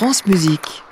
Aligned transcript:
France 0.00 0.24
Musique. 0.24 0.82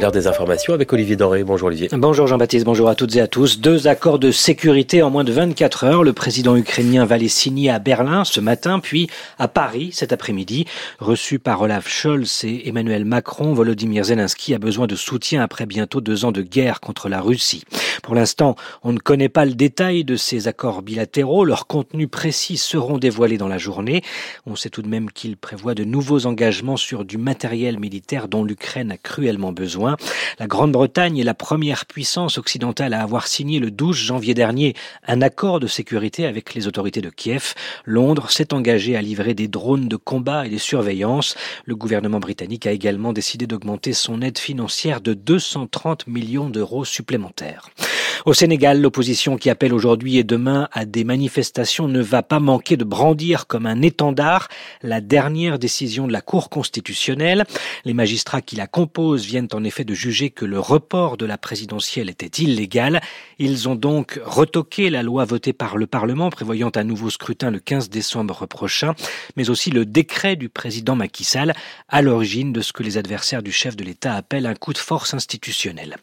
L'heure 0.00 0.10
des 0.10 0.26
informations 0.26 0.74
avec 0.74 0.92
Olivier 0.92 1.14
Doré. 1.14 1.44
Bonjour 1.44 1.68
Olivier. 1.68 1.88
Bonjour 1.92 2.26
Jean-Baptiste, 2.26 2.66
bonjour 2.66 2.88
à 2.88 2.96
toutes 2.96 3.14
et 3.14 3.20
à 3.20 3.28
tous. 3.28 3.60
Deux 3.60 3.86
accords 3.86 4.18
de 4.18 4.32
sécurité 4.32 5.02
en 5.02 5.10
moins 5.10 5.22
de 5.22 5.30
24 5.30 5.84
heures. 5.84 6.02
Le 6.02 6.12
président 6.12 6.56
ukrainien 6.56 7.04
va 7.04 7.18
les 7.18 7.28
signer 7.28 7.70
à 7.70 7.78
Berlin 7.78 8.24
ce 8.24 8.40
matin, 8.40 8.80
puis 8.80 9.08
à 9.38 9.46
Paris 9.46 9.90
cet 9.92 10.12
après-midi. 10.12 10.66
Reçu 10.98 11.38
par 11.38 11.62
Olaf 11.62 11.88
Scholz 11.88 12.42
et 12.42 12.68
Emmanuel 12.68 13.04
Macron, 13.04 13.54
Volodymyr 13.54 14.02
Zelensky 14.02 14.54
a 14.54 14.58
besoin 14.58 14.88
de 14.88 14.96
soutien 14.96 15.40
après 15.40 15.66
bientôt 15.66 16.00
deux 16.00 16.24
ans 16.24 16.32
de 16.32 16.42
guerre 16.42 16.80
contre 16.80 17.08
la 17.08 17.20
Russie. 17.20 17.62
Pour 18.02 18.14
l'instant, 18.14 18.56
on 18.82 18.92
ne 18.92 18.98
connaît 18.98 19.28
pas 19.28 19.44
le 19.44 19.54
détail 19.54 20.04
de 20.04 20.16
ces 20.16 20.48
accords 20.48 20.82
bilatéraux. 20.82 21.44
Leurs 21.44 21.66
contenus 21.66 22.08
précis 22.10 22.56
seront 22.56 22.98
dévoilés 22.98 23.38
dans 23.38 23.48
la 23.48 23.58
journée. 23.58 24.02
On 24.46 24.56
sait 24.56 24.70
tout 24.70 24.82
de 24.82 24.88
même 24.88 25.10
qu'il 25.10 25.36
prévoit 25.36 25.74
de 25.74 25.84
nouveaux 25.84 26.26
engagements 26.26 26.76
sur 26.76 27.04
du 27.04 27.18
matériel 27.18 27.78
militaire 27.78 28.28
dont 28.28 28.44
l'Ukraine 28.44 28.92
a 28.92 28.96
cruellement 28.96 29.52
besoin. 29.52 29.96
La 30.38 30.46
Grande-Bretagne 30.46 31.18
est 31.18 31.24
la 31.24 31.34
première 31.34 31.86
puissance 31.86 32.38
occidentale 32.38 32.94
à 32.94 33.02
avoir 33.02 33.26
signé 33.26 33.58
le 33.58 33.70
12 33.70 33.96
janvier 33.96 34.34
dernier 34.34 34.74
un 35.06 35.22
accord 35.22 35.60
de 35.60 35.66
sécurité 35.66 36.26
avec 36.26 36.54
les 36.54 36.66
autorités 36.66 37.00
de 37.00 37.10
Kiev. 37.10 37.54
Londres 37.84 38.30
s'est 38.30 38.52
engagé 38.52 38.96
à 38.96 39.02
livrer 39.02 39.34
des 39.34 39.48
drones 39.48 39.88
de 39.88 39.96
combat 39.96 40.46
et 40.46 40.50
des 40.50 40.58
surveillances. 40.58 41.36
Le 41.64 41.76
gouvernement 41.76 42.20
britannique 42.20 42.66
a 42.66 42.72
également 42.72 43.12
décidé 43.12 43.46
d'augmenter 43.46 43.92
son 43.92 44.22
aide 44.22 44.38
financière 44.38 45.00
de 45.00 45.14
230 45.14 46.06
millions 46.06 46.50
d'euros 46.50 46.84
supplémentaires. 46.84 47.70
Au 48.26 48.34
Sénégal, 48.34 48.80
l'opposition 48.80 49.36
qui 49.36 49.50
appelle 49.50 49.72
aujourd'hui 49.72 50.16
et 50.16 50.24
demain 50.24 50.68
à 50.72 50.84
des 50.84 51.04
manifestations 51.04 51.86
ne 51.86 52.02
va 52.02 52.24
pas 52.24 52.40
manquer 52.40 52.76
de 52.76 52.82
brandir 52.82 53.46
comme 53.46 53.66
un 53.66 53.82
étendard 53.82 54.48
la 54.82 55.00
dernière 55.00 55.60
décision 55.60 56.08
de 56.08 56.12
la 56.12 56.22
Cour 56.22 56.50
constitutionnelle. 56.50 57.44
Les 57.84 57.94
magistrats 57.94 58.42
qui 58.42 58.56
la 58.56 58.66
composent 58.66 59.24
viennent 59.24 59.46
en 59.52 59.62
effet 59.62 59.84
de 59.84 59.94
juger 59.94 60.30
que 60.30 60.44
le 60.44 60.58
report 60.58 61.16
de 61.18 61.24
la 61.24 61.38
présidentielle 61.38 62.10
était 62.10 62.42
illégal. 62.42 63.00
Ils 63.38 63.68
ont 63.68 63.76
donc 63.76 64.18
retoqué 64.24 64.90
la 64.90 65.04
loi 65.04 65.24
votée 65.24 65.52
par 65.52 65.76
le 65.76 65.86
Parlement 65.86 66.28
prévoyant 66.28 66.72
un 66.74 66.82
nouveau 66.82 67.10
scrutin 67.10 67.52
le 67.52 67.60
15 67.60 67.90
décembre 67.90 68.44
prochain, 68.46 68.96
mais 69.36 69.50
aussi 69.50 69.70
le 69.70 69.86
décret 69.86 70.34
du 70.34 70.48
président 70.48 70.96
Macky 70.96 71.22
Sall 71.22 71.54
à 71.88 72.02
l'origine 72.02 72.52
de 72.52 72.60
ce 72.60 72.72
que 72.72 72.82
les 72.82 72.98
adversaires 72.98 73.44
du 73.44 73.52
chef 73.52 73.76
de 73.76 73.84
l'État 73.84 74.14
appellent 74.14 74.46
un 74.46 74.56
coup 74.56 74.72
de 74.72 74.78
force 74.78 75.14
institutionnel. 75.14 75.94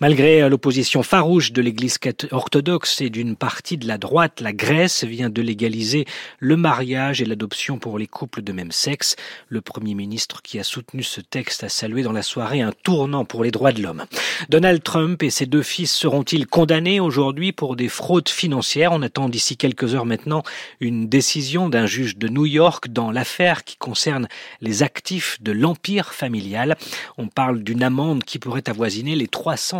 Malgré 0.00 0.48
l'opposition 0.48 1.02
farouche 1.02 1.52
de 1.52 1.62
l'Église 1.62 1.98
orthodoxe 2.30 3.00
et 3.00 3.10
d'une 3.10 3.36
partie 3.36 3.76
de 3.76 3.86
la 3.86 3.98
droite, 3.98 4.40
la 4.40 4.52
Grèce 4.52 5.04
vient 5.04 5.30
de 5.30 5.42
légaliser 5.42 6.04
le 6.38 6.56
mariage 6.56 7.22
et 7.22 7.24
l'adoption 7.24 7.78
pour 7.78 7.98
les 7.98 8.06
couples 8.06 8.42
de 8.42 8.52
même 8.52 8.72
sexe. 8.72 9.16
Le 9.48 9.60
Premier 9.60 9.94
ministre 9.94 10.42
qui 10.42 10.58
a 10.58 10.64
soutenu 10.64 11.02
ce 11.02 11.20
texte 11.20 11.64
a 11.64 11.68
salué 11.68 12.02
dans 12.02 12.12
la 12.12 12.22
soirée 12.22 12.60
un 12.60 12.72
tournant 12.72 13.24
pour 13.24 13.44
les 13.44 13.50
droits 13.50 13.72
de 13.72 13.82
l'homme. 13.82 14.04
Donald 14.48 14.82
Trump 14.82 15.22
et 15.22 15.30
ses 15.30 15.46
deux 15.46 15.62
fils 15.62 15.92
seront-ils 15.92 16.46
condamnés 16.46 17.00
aujourd'hui 17.00 17.52
pour 17.52 17.76
des 17.76 17.88
fraudes 17.88 18.28
financières? 18.28 18.92
On 18.92 19.02
attend 19.02 19.28
d'ici 19.28 19.56
quelques 19.56 19.94
heures 19.94 20.06
maintenant 20.06 20.42
une 20.80 21.08
décision 21.08 21.68
d'un 21.68 21.86
juge 21.86 22.16
de 22.16 22.28
New 22.28 22.46
York 22.46 22.88
dans 22.88 23.10
l'affaire 23.10 23.64
qui 23.64 23.76
concerne 23.76 24.28
les 24.60 24.82
actifs 24.82 25.38
de 25.40 25.52
l'empire 25.52 26.12
familial. 26.12 26.76
On 27.18 27.28
parle 27.28 27.62
d'une 27.62 27.82
amende 27.82 28.24
qui 28.24 28.38
pourrait 28.38 28.68
avoisiner 28.68 29.16
les 29.16 29.28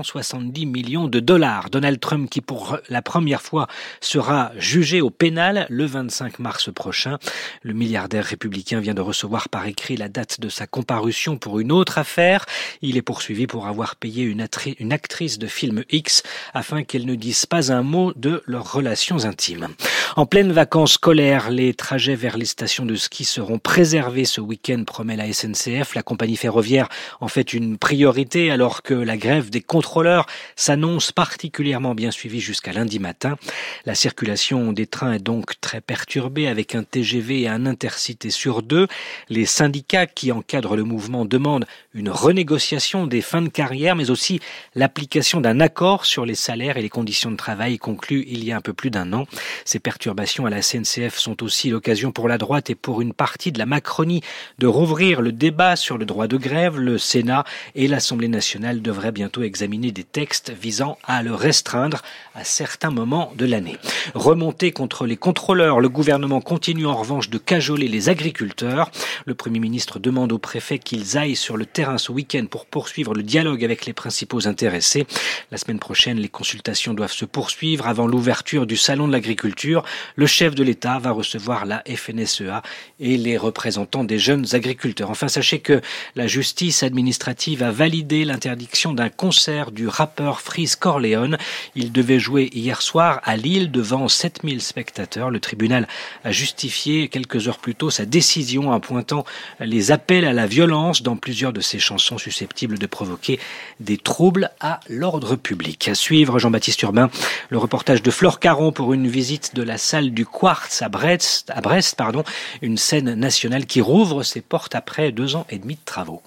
370 0.07 0.67
millions 0.67 1.09
de 1.09 1.19
dollars. 1.19 1.69
Donald 1.71 1.99
Trump 1.99 2.31
qui 2.31 2.41
pour 2.41 2.79
la 2.89 3.03
première 3.03 3.43
fois 3.43 3.67
sera 4.01 4.53
jugé 4.57 5.01
au 5.01 5.11
pénal 5.11 5.67
le 5.69 5.85
25 5.85 6.39
mars 6.39 6.73
prochain. 6.73 7.19
Le 7.63 7.73
milliardaire 7.73 8.25
républicain 8.25 8.79
vient 8.79 8.95
de 8.95 9.01
recevoir 9.01 9.49
par 9.49 9.67
écrit 9.67 9.97
la 9.97 10.09
date 10.09 10.41
de 10.41 10.49
sa 10.49 10.67
comparution 10.67 11.37
pour 11.37 11.59
une 11.59 11.73
autre 11.73 11.99
affaire. 11.99 12.47
Il 12.83 12.97
est 12.97 13.03
poursuivi 13.03 13.47
pour 13.47 13.67
avoir 13.67 13.97
payé 13.97 14.23
une, 14.23 14.47
une 14.79 14.93
actrice 14.93 15.39
de 15.39 15.47
film 15.49 15.83
X 15.91 16.23
afin 16.55 16.85
qu'elle 16.85 17.07
ne 17.07 17.17
dise 17.17 17.47
pas 17.47 17.73
un 17.73 17.83
mot 17.83 18.13
de 18.15 18.43
leurs 18.47 18.73
relations 18.73 19.25
intimes. 19.25 19.69
En 20.15 20.25
pleine 20.25 20.53
vacances 20.53 20.93
scolaires, 20.93 21.51
les 21.51 21.75
trajets 21.75 22.15
vers 22.15 22.39
les 22.39 22.47
stations 22.47 22.87
de 22.87 22.95
ski 22.95 23.25
seront 23.25 23.59
préservés 23.59 24.25
ce 24.25 24.41
week-end, 24.41 24.85
promet 24.87 25.17
la 25.17 25.33
SNCF. 25.33 25.95
La 25.95 26.03
compagnie 26.03 26.37
ferroviaire 26.37 26.89
en 27.21 27.29
fait 27.29 27.53
une 27.53 27.77
priorité 27.77 28.51
alors 28.51 28.83
que 28.83 28.95
la 28.95 29.17
grève 29.17 29.51
des 29.51 29.61
contrôleurs 29.87 30.27
s'annonce 30.57 31.13
particulièrement 31.13 31.95
bien 31.95 32.11
suivi 32.11 32.41
jusqu'à 32.41 32.73
lundi 32.73 32.99
matin. 32.99 33.37
La 33.85 33.95
circulation 33.95 34.73
des 34.73 34.89
trains 34.89 35.13
est 35.13 35.21
donc 35.21 35.61
très 35.61 35.81
perturbée 35.81 36.49
avec 36.49 36.75
un 36.75 36.83
TGV 36.83 37.43
et 37.43 37.49
un 37.49 37.67
intercité 37.67 38.31
sur 38.31 38.63
deux. 38.63 38.89
Les 39.29 39.47
syndicats 39.47 40.07
qui 40.07 40.33
encadrent 40.33 40.75
le 40.75 40.83
mouvement 40.83 41.25
demandent 41.25 41.67
une 41.95 42.11
renégociation 42.11 43.07
des 43.07 43.21
fins 43.21 43.43
de 43.43 43.49
carrière, 43.49 43.95
mais 43.95 44.11
aussi 44.11 44.41
l'application 44.75 45.41
d'un 45.41 45.61
accord 45.61 46.05
sur 46.05 46.27
les 46.27 46.35
salaires 46.35 46.79
et 46.79 46.83
les 46.83 46.89
conditions 46.89 47.31
de 47.31 47.37
travail 47.37 47.79
conclu 47.79 48.25
il 48.27 48.45
y 48.45 48.51
a 48.51 48.57
un 48.57 48.61
peu 48.61 48.73
plus 48.73 48.91
d'un 48.91 49.13
an. 49.13 49.27
Ces 49.65 49.79
perturbations 49.79 50.47
à 50.47 50.51
la 50.51 50.63
CNCF 50.63 51.17
sont 51.17 51.45
aussi 51.45 51.71
l'occasion 51.71 52.11
pour 52.11 52.29
la 52.29 52.39
droite 52.39 52.71
et 52.71 52.75
pour 52.75 53.03
une 53.03 53.13
partie 53.13 53.53
de 53.53 53.61
la 53.61 53.67
Macronie 53.67 54.23
de 54.59 54.67
rouvrir 54.67 55.21
le 55.21 55.31
débat 55.31 55.77
sur 55.77 55.97
le 55.97 56.07
droit 56.07 56.27
de 56.27 56.37
grève. 56.37 56.77
Le 56.77 56.99
Sénat 56.99 57.45
et 57.77 57.87
l'Assemblée 57.87 58.29
nationale 58.29 58.83
devraient 58.83 59.13
bientôt 59.13 59.45
examiner 59.45 59.76
des 59.79 60.05
textes 60.05 60.51
visant 60.51 60.99
à 61.05 61.23
le 61.23 61.35
restreindre 61.35 62.03
à 62.35 62.45
certains 62.45 62.91
moments 62.91 63.33
de 63.37 63.47
l'année. 63.47 63.77
Remonter 64.15 64.73
contre 64.73 65.07
les 65.07 65.17
contrôleurs, 65.17 65.81
le 65.81 65.89
gouvernement 65.89 66.41
continue 66.41 66.87
en 66.87 66.97
revanche 66.97 67.31
de 67.31 67.39
cajoler 67.39 67.89
les 67.89 68.09
agriculteurs. 68.09 68.91
Le 69.27 69.35
Premier 69.35 69.61
ministre 69.61 69.99
demande 69.99 70.33
aux 70.33 70.39
préfets 70.39 70.79
qu'ils 70.79 71.19
aillent 71.19 71.37
sur 71.37 71.57
le 71.57 71.67
terrain 71.67 71.99
ce 71.99 72.11
week-end 72.11 72.47
pour 72.51 72.67
poursuivre 72.67 73.15
le 73.15 73.23
dialogue 73.23 73.65
avec 73.65 73.87
les 73.87 73.93
principaux 73.93 74.49
intéressés. 74.49 75.07
La 75.51 75.59
semaine 75.59 75.79
prochaine, 75.79 76.19
les 76.19 76.29
consultations 76.29 76.95
doivent 76.95 77.13
se 77.13 77.25
poursuivre 77.25 77.87
avant 77.87 78.07
l'ouverture 78.07 78.67
du 78.67 78.77
Salon 78.77 79.07
de 79.07 79.13
l'agriculture. 79.13 79.85
Le 80.17 80.27
chef 80.27 80.55
de 80.55 80.63
l'État 80.65 80.99
va 80.99 81.11
recevoir 81.11 81.67
la 81.67 81.83
FNSEA 81.87 82.63
et 82.99 83.17
les 83.17 83.37
représentants 83.37 84.05
des 84.05 84.19
jeunes 84.19 84.47
agriculteurs. 84.53 85.11
Enfin, 85.11 85.29
sachez 85.29 85.61
que 85.61 85.81
la 86.15 86.27
justice 86.27 86.83
administrative 86.83 87.63
a 87.63 87.71
validé 87.71 88.25
l'interdiction 88.25 88.93
d'un 88.93 89.09
concert 89.09 89.66
du 89.71 89.89
rappeur 89.89 90.41
Freeze 90.41 90.77
Corleone 90.77 91.37
il 91.75 91.93
devait 91.93 92.19
jouer 92.19 92.51
hier 92.53 92.83
soir 92.83 93.21
à 93.25 93.37
Lille 93.37 93.71
devant 93.71 94.09
7000 94.09 94.61
spectateurs. 94.61 95.31
Le 95.31 95.41
tribunal 95.41 95.87
a 96.25 96.33
justifié 96.33 97.09
quelques 97.09 97.49
heures 97.49 97.59
plus 97.59 97.75
tôt 97.75 97.91
sa 97.91 98.05
décision 98.05 98.71
en 98.71 98.81
pointant 98.81 99.25
les 99.61 99.93
appels 99.93 100.25
à 100.25 100.33
la 100.33 100.47
violence 100.47 101.03
dans 101.03 101.17
plusieurs 101.17 101.53
de 101.53 101.61
ses 101.61 101.79
chansons 101.79 102.19
susceptibles 102.19 102.79
de 102.79 102.87
provoquer 102.87 103.39
des 103.81 103.99
troubles 103.99 104.51
à 104.61 104.81
l'ordre 104.89 105.37
public. 105.37 105.89
À 105.89 105.95
suivre, 105.95 106.39
Jean-Baptiste 106.39 106.83
Urbain, 106.83 107.11
le 107.51 107.59
reportage 107.59 108.03
de 108.03 108.11
Flore 108.11 108.41
Caron 108.41 108.73
pour 108.73 108.93
une 108.93 109.09
visite 109.09 109.55
de 109.55 109.63
la 109.63 109.79
salle 109.79 110.11
du 110.11 110.27
Quartz 110.27 110.83
à 110.83 110.89
Brest, 110.89 111.51
à 111.55 111.61
Brest 111.61 111.97
pardon, 111.97 112.25
une 112.63 112.77
scène 112.77 113.15
nationale 113.15 113.67
qui 113.67 113.81
rouvre 113.81 114.23
ses 114.23 114.41
portes 114.41 114.75
après 114.75 115.13
deux 115.13 115.37
ans 115.37 115.47
et 115.51 115.59
demi 115.59 115.75
de 115.75 115.81
travaux. 115.85 116.23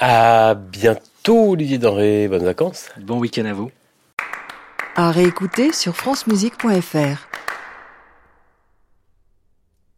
À 0.00 0.54
bientôt, 1.28 1.50
Olivier 1.50 1.76
Doré. 1.76 2.26
Bonnes 2.28 2.44
vacances. 2.44 2.88
Bon 2.98 3.18
week-end 3.18 3.44
à 3.44 3.52
vous 3.52 3.70
à 4.96 5.12
réécouter 5.12 5.72
sur 5.72 5.94
francemusique.fr. 5.94 7.27